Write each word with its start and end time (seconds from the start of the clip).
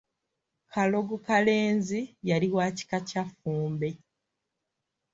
Kalogokalenzi 0.73 2.01
yali 2.29 2.47
wa 2.55 2.65
kika 2.77 2.99
kya 3.09 3.23
Ffumbe. 3.29 3.89